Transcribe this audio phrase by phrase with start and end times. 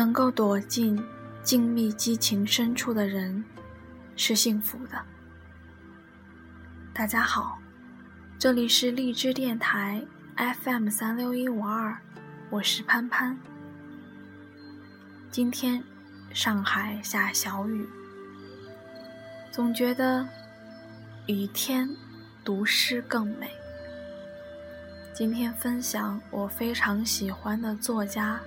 [0.00, 0.98] 能够躲进
[1.42, 3.44] 静谧激情深处的人，
[4.16, 4.98] 是幸福的。
[6.94, 7.58] 大家好，
[8.38, 10.02] 这里是荔枝电台
[10.62, 11.94] FM 三六一五二，
[12.48, 13.38] 我是潘潘。
[15.30, 15.84] 今天
[16.32, 17.86] 上海下小雨，
[19.52, 20.26] 总觉得
[21.26, 21.86] 雨天
[22.42, 23.50] 读诗更美。
[25.12, 28.40] 今天分享我非常喜欢的作家。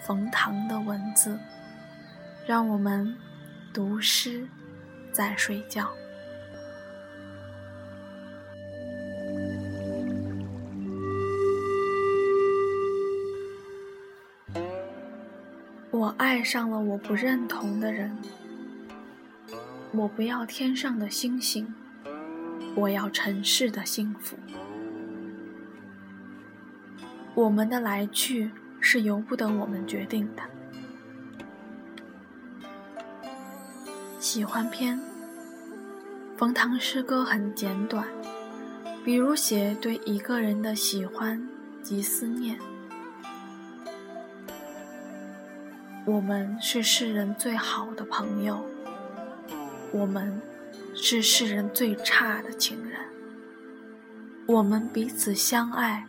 [0.00, 1.38] 冯唐的文字，
[2.46, 3.14] 让我们
[3.72, 4.48] 读诗
[5.12, 5.90] 在睡觉。
[15.90, 18.16] 我爱上了我不认同的人，
[19.92, 21.74] 我不要天上的星星，
[22.76, 24.38] 我要尘世的幸福。
[27.34, 28.50] 我们的来去。
[28.80, 30.42] 是由不得我们决定的。
[34.18, 35.00] 喜欢篇，
[36.36, 38.06] 冯唐诗歌很简短，
[39.04, 41.48] 比如写对一个人的喜欢
[41.82, 42.58] 及思念。
[46.04, 48.64] 我们是世人最好的朋友，
[49.92, 50.40] 我们
[50.94, 52.98] 是世人最差的情人。
[54.46, 56.06] 我们彼此相爱，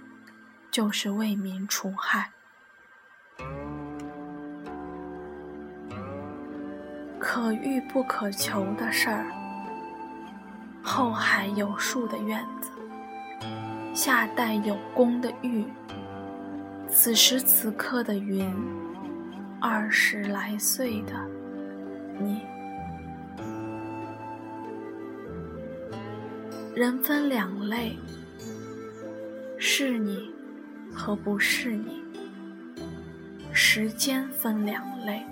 [0.71, 2.31] 就是为民除害。
[7.31, 9.27] 可遇不可求的事儿，
[10.81, 12.71] 后海有树的院子，
[13.93, 15.63] 下带有宫的玉。
[16.89, 18.51] 此时此刻的云，
[19.61, 21.13] 二十来岁的
[22.19, 22.41] 你。
[26.73, 27.95] 人分两类，
[29.59, 30.33] 是你
[30.91, 32.03] 和不是你。
[33.53, 35.23] 时间分两类。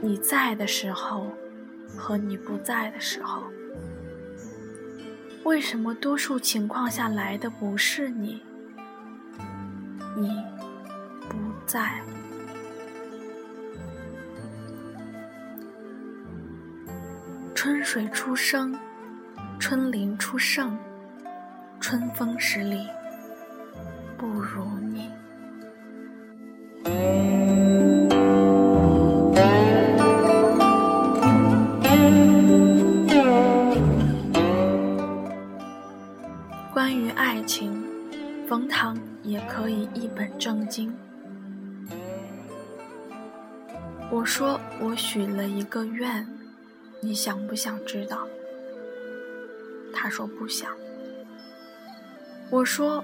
[0.00, 1.26] 你在的时候
[1.96, 3.42] 和你不在的时候，
[5.44, 8.42] 为什么多数情况下来的不是你？
[10.16, 10.44] 你
[11.28, 11.36] 不
[11.66, 12.00] 在。
[17.54, 18.78] 春水初生，
[19.58, 20.78] 春林初盛，
[21.80, 22.86] 春风十里
[24.16, 24.85] 不如你。
[36.76, 37.82] 关于爱情
[38.46, 40.94] 冯唐也可以一本正经。
[44.10, 46.28] 我说我许了一个愿，
[47.00, 48.28] 你想不想知道？
[49.90, 50.70] 他说不想。
[52.50, 53.02] 我说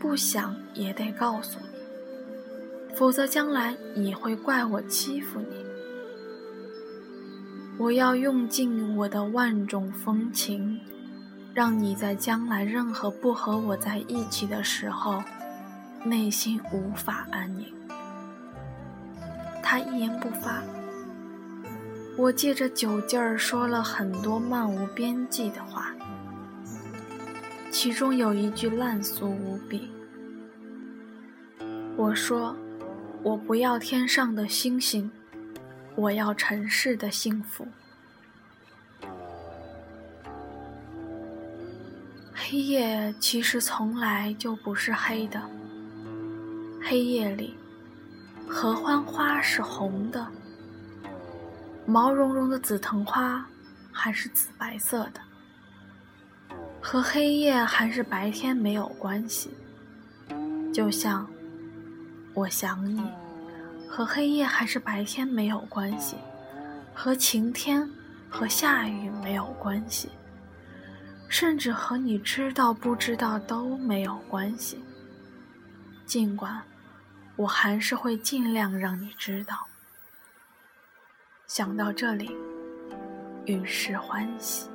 [0.00, 5.64] 不想也得告诉你，否则将来你会怪我欺负你。
[7.78, 10.80] 我要用尽我的万种风情。
[11.54, 15.22] 让你在将来任何不和我在一起的时候，
[16.04, 17.72] 内心无法安宁。
[19.62, 20.60] 他一言不发。
[22.16, 25.94] 我借着酒劲儿说了很多漫无边际的话，
[27.70, 29.88] 其中有一句烂俗无比。
[31.96, 32.56] 我说
[33.22, 35.08] ：“我不要天上的星星，
[35.94, 37.64] 我要尘世的幸福。”
[42.54, 45.42] 黑夜其实从来就不是黑的。
[46.80, 47.58] 黑夜里，
[48.48, 50.24] 合欢花是红的，
[51.84, 53.44] 毛茸茸的紫藤花
[53.90, 55.20] 还是紫白色的。
[56.80, 59.50] 和黑夜还是白天没有关系，
[60.72, 61.28] 就像
[62.34, 63.02] 我想你，
[63.88, 66.14] 和黑夜还是白天没有关系，
[66.94, 67.90] 和晴天
[68.28, 70.08] 和下雨没有关系。
[71.34, 74.78] 甚至和你知道不知道都没有关系。
[76.06, 76.62] 尽管，
[77.34, 79.66] 我还是会尽量让你知道。
[81.48, 82.30] 想到这里，
[83.46, 84.70] 于是欢喜。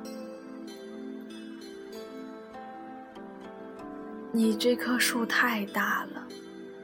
[4.30, 6.28] 你这棵树太大了，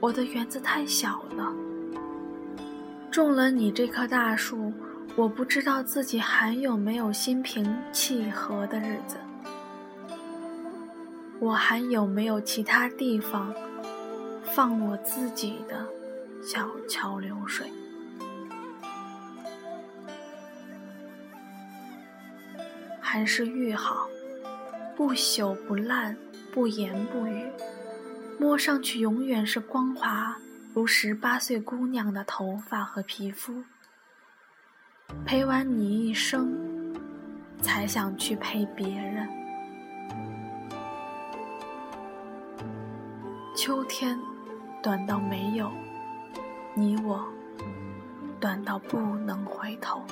[0.00, 1.52] 我的园子太小了。
[3.10, 4.72] 种了你这棵大树，
[5.16, 9.18] 我不知道自己还有没有心平气和的日子。
[11.38, 13.54] 我还有没有其他地方
[14.42, 15.86] 放我自己的
[16.42, 17.70] 小桥流水？
[23.00, 24.08] 还是玉好，
[24.96, 26.16] 不朽不烂，
[26.52, 27.46] 不言不语，
[28.38, 30.36] 摸上去永远是光滑
[30.74, 33.62] 如十八岁姑娘的头发和皮肤，
[35.24, 36.54] 陪完你一生，
[37.62, 39.45] 才想去陪别人。
[43.56, 44.20] 秋天，
[44.82, 45.72] 短到没有
[46.74, 47.24] 你我，
[48.38, 50.02] 短到不能回头。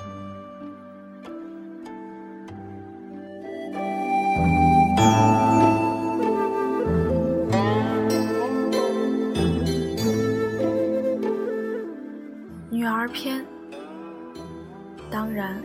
[12.71, 13.45] 女儿篇，
[15.11, 15.61] 当然，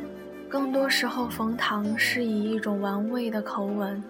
[0.50, 4.02] 更多时候冯唐是以一种玩味的口吻，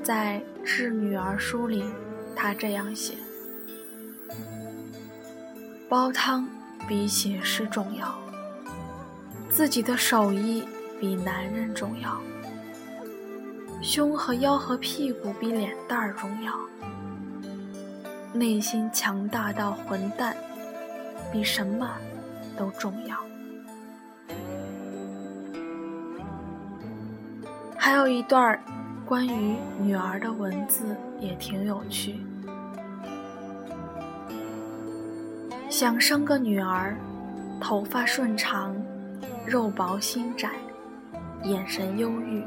[0.00, 1.84] 在《致女儿书》里。
[2.40, 3.14] 他这样写：
[5.88, 6.48] 煲汤
[6.86, 8.16] 比写诗重要，
[9.50, 10.62] 自己的手艺
[11.00, 12.16] 比男人重要，
[13.82, 16.54] 胸和腰和屁股比脸蛋儿重要，
[18.32, 20.36] 内心强大到混蛋
[21.32, 21.90] 比什么
[22.56, 23.18] 都重要。
[27.76, 28.62] 还有一段
[29.04, 32.20] 关于女儿的文字也挺有趣。
[35.78, 36.96] 想生个女儿，
[37.60, 38.74] 头发顺长，
[39.46, 40.50] 肉薄心窄，
[41.44, 42.42] 眼神忧郁。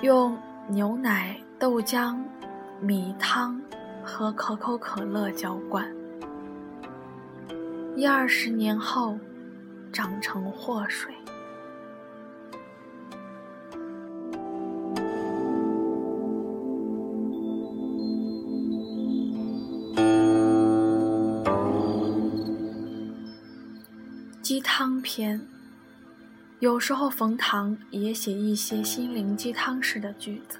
[0.00, 0.34] 用
[0.66, 2.16] 牛奶、豆浆、
[2.80, 3.60] 米汤
[4.02, 5.86] 和可口可乐浇灌，
[7.96, 9.18] 一二十年后，
[9.92, 11.12] 长成祸水。
[25.14, 25.46] 篇，
[26.60, 30.58] 有时候冯唐也写一些心灵鸡汤式的句子。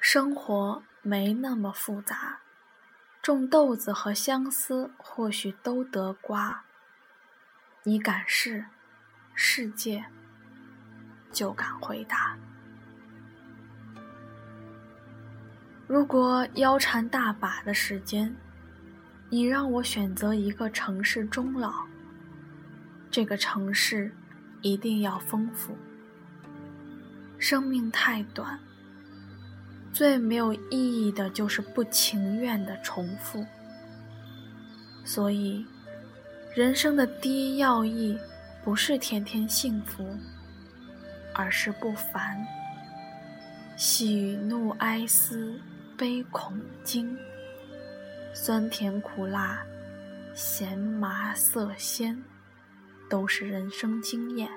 [0.00, 2.40] 生活没那么复杂，
[3.22, 6.64] 种豆子和相思或许都得瓜。
[7.84, 8.64] 你敢试，
[9.32, 10.04] 世界
[11.30, 12.36] 就敢回答。
[15.86, 18.34] 如果腰缠大把的时间。
[19.30, 21.84] 你让我选择一个城市终老，
[23.10, 24.10] 这个城市
[24.62, 25.76] 一定要丰富。
[27.38, 28.58] 生命太短，
[29.92, 33.44] 最没有意义的就是不情愿的重复。
[35.04, 35.64] 所以，
[36.54, 38.18] 人生的第一要义
[38.64, 40.08] 不是天天幸福，
[41.34, 42.42] 而是不凡。
[43.76, 45.60] 喜怒哀思
[45.98, 47.14] 悲恐惊。
[48.40, 49.66] 酸甜苦辣，
[50.32, 52.22] 咸麻色鲜，
[53.10, 54.48] 都是人生经验。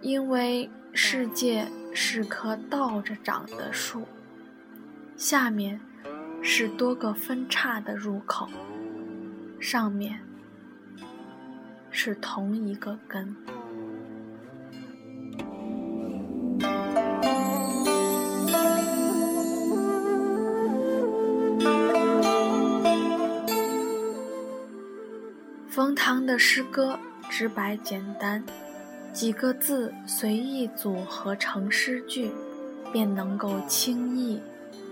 [0.00, 4.04] 因为世界是棵倒着长的树，
[5.16, 5.80] 下面
[6.42, 8.48] 是多个分叉的入口，
[9.60, 10.20] 上面
[11.92, 13.34] 是同一个根。
[26.32, 26.98] 的诗歌
[27.28, 28.42] 直白简单，
[29.12, 32.32] 几个字随意组合成诗句，
[32.90, 34.40] 便能够轻易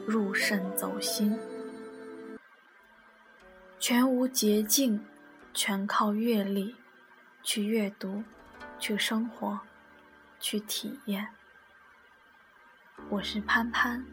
[0.07, 1.35] 入肾走心。
[3.79, 5.03] 全无捷径，
[5.55, 6.77] 全靠阅历，
[7.43, 8.23] 去阅读，
[8.79, 9.61] 去生活，
[10.39, 11.27] 去体验。
[13.09, 14.05] 我是潘潘，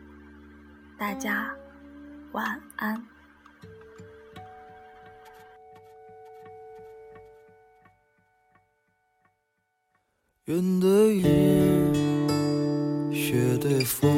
[0.97, 1.53] 大家
[2.31, 3.05] 晚安。
[10.47, 11.25] 云对雨，
[13.13, 14.09] 雪对风，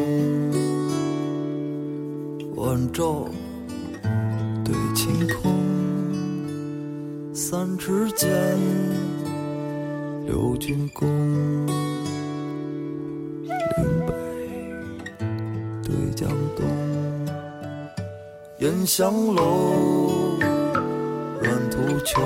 [2.56, 3.28] 晚照
[4.64, 5.52] 对晴空。
[7.34, 8.30] 三尺剑，
[10.28, 11.10] 六钧弓。
[13.42, 13.52] 岭
[14.06, 14.14] 北
[15.82, 16.64] 对江东，
[18.60, 20.38] 烟香楼，
[21.42, 22.24] 软土穷，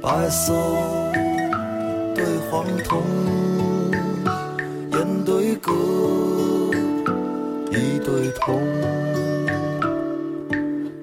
[0.00, 1.03] 白色。
[2.14, 3.02] 对黄铜，
[4.92, 5.72] 烟对歌，
[7.70, 8.62] 一对铜，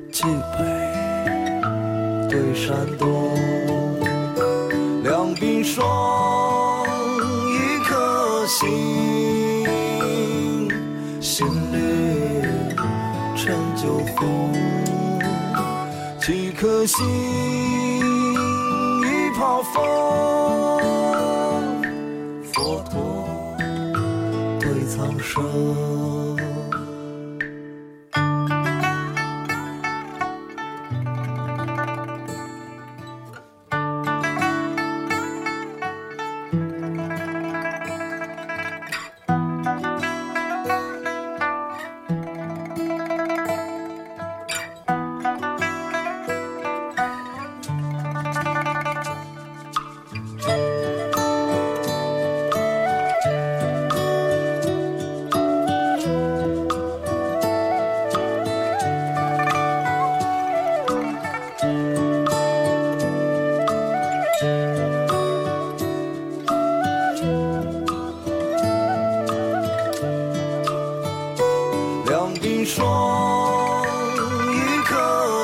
[0.09, 0.23] 冀
[0.57, 0.63] 北
[2.29, 3.31] 对山东，
[5.03, 6.85] 两鬓霜，
[7.49, 8.69] 一颗心，
[11.19, 11.77] 心绿
[13.35, 14.53] 陈酒红，
[16.21, 17.05] 几颗心，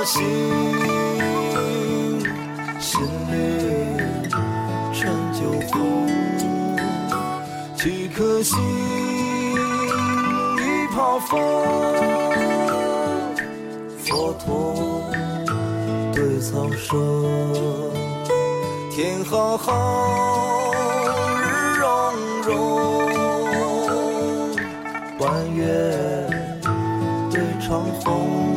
[0.08, 0.24] 心
[2.80, 3.36] 心念
[4.94, 6.08] 陈旧，风
[7.76, 8.58] 几颗心
[10.56, 11.38] 一泡风，
[13.98, 15.04] 佛陀
[16.14, 16.98] 对苍生，
[18.90, 20.72] 天浩浩，
[21.44, 21.46] 日
[21.80, 22.14] 融
[22.46, 22.56] 融，
[25.20, 25.66] 弯月
[27.30, 28.57] 对长虹。